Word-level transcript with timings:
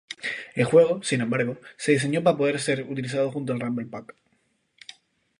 El 0.55 0.65
juego, 0.65 1.03
sin 1.03 1.21
embargo, 1.21 1.57
se 1.77 1.91
diseñó 1.91 2.23
para 2.23 2.35
poder 2.35 2.59
ser 2.59 2.81
utilizado 2.89 3.29
junto 3.31 3.53
al 3.53 3.59
Rumble 3.59 3.85
Pack. 3.85 4.15